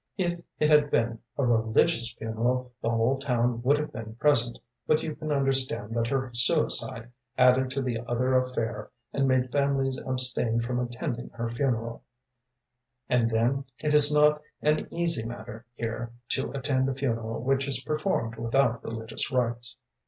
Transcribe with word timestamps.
If 0.17 0.41
it 0.57 0.67
had 0.67 0.89
been 0.89 1.19
a 1.37 1.45
religious 1.45 2.11
funeral 2.13 2.71
the 2.81 2.89
whole 2.89 3.19
town 3.19 3.61
would 3.61 3.77
have 3.77 3.93
been 3.93 4.15
present, 4.15 4.57
but 4.87 5.03
you 5.03 5.15
can 5.15 5.31
understand 5.31 5.93
that 5.95 6.07
her 6.07 6.31
suicide 6.33 7.11
added 7.37 7.69
to 7.69 7.83
the 7.83 7.99
other 8.07 8.35
affair 8.35 8.89
and 9.13 9.27
made 9.27 9.51
families 9.51 10.01
abstain 10.03 10.59
from 10.59 10.79
attending 10.79 11.29
her 11.35 11.49
funeral; 11.49 12.01
and 13.09 13.29
then, 13.29 13.65
it 13.77 13.93
is 13.93 14.11
not 14.11 14.41
an 14.59 14.91
easy 14.91 15.23
matter 15.27 15.67
here 15.75 16.11
to 16.29 16.51
attend 16.51 16.89
a 16.89 16.95
funeral 16.95 17.43
which 17.43 17.67
is 17.67 17.83
performed 17.83 18.37
without 18.37 18.83
religious 18.83 19.31
rites. 19.31 19.75